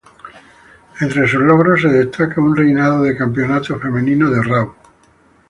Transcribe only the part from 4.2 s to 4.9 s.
de Raw.